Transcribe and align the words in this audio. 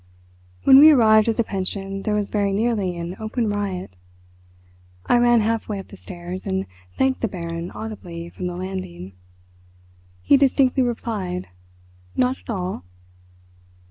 When 0.63 0.79
we 0.79 0.89
arrived 0.89 1.29
at 1.29 1.37
the 1.37 1.43
pension 1.43 2.01
there 2.01 2.15
was 2.15 2.29
very 2.31 2.51
nearly 2.51 2.97
an 2.97 3.15
open 3.19 3.47
riot. 3.47 3.95
I 5.05 5.19
ran 5.19 5.41
half 5.41 5.69
way 5.69 5.77
up 5.77 5.89
the 5.89 5.95
stairs, 5.95 6.47
and 6.47 6.65
thanked 6.97 7.21
the 7.21 7.27
Baron 7.27 7.69
audibly 7.69 8.27
from 8.29 8.47
the 8.47 8.55
landing. 8.55 9.13
He 10.23 10.37
distinctly 10.37 10.81
replied: 10.81 11.49
"Not 12.15 12.39
at 12.39 12.49
all!" 12.49 12.83